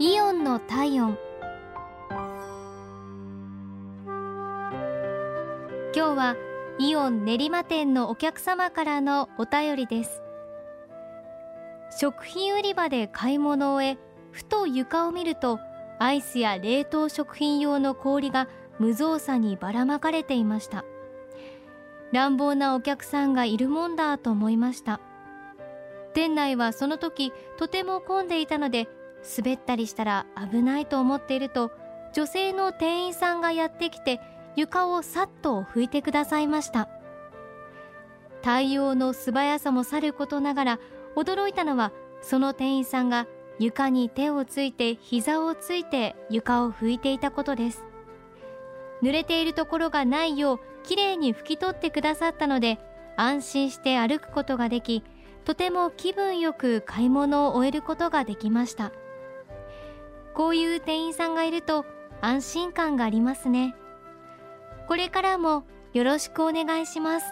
[0.00, 1.18] イオンの体温。
[5.92, 6.36] 今日は
[6.78, 10.22] イオン練馬店のお客様からのお便りです。
[11.98, 13.98] 食品売り場で買い物を終え
[14.30, 15.58] ふと床を見ると
[15.98, 18.46] アイスや冷凍食品用の氷が
[18.78, 20.84] 無造作にばらまかれていました。
[22.12, 25.00] 乱暴なお客さんがいるもんだと思いました。
[26.14, 28.86] 店内はその時とても混んでいたので
[29.36, 31.70] 滑ったりしたら危ないと思っていると
[32.14, 34.20] 女性の店員さんがやってきて
[34.56, 36.88] 床をさっと拭いてくださいました。
[38.42, 40.78] 対応の素早さもさることながら
[41.16, 43.26] 驚いたのはその店員さんが
[43.58, 47.84] 床に手をついて膝をついて床を拭いていたことです。
[49.02, 52.78] 濡れているところがないようきれいに拭き取ってくださったので
[53.16, 55.04] 安心して歩くことができ
[55.44, 58.92] とても気分よく買い物を終えることができました。
[60.38, 61.84] こういう店員さんがいると
[62.20, 63.74] 安心感がありますね。
[64.86, 65.64] これからも
[65.94, 67.26] よろしくお願いします。